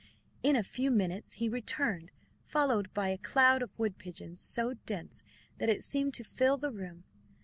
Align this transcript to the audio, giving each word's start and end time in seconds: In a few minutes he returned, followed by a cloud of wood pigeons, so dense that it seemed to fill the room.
In 0.41 0.55
a 0.55 0.63
few 0.63 0.89
minutes 0.89 1.33
he 1.33 1.47
returned, 1.47 2.09
followed 2.41 2.91
by 2.91 3.09
a 3.09 3.19
cloud 3.19 3.61
of 3.61 3.69
wood 3.77 3.99
pigeons, 3.99 4.41
so 4.41 4.73
dense 4.87 5.21
that 5.59 5.69
it 5.69 5.83
seemed 5.83 6.15
to 6.15 6.23
fill 6.23 6.57
the 6.57 6.71
room. 6.71 7.03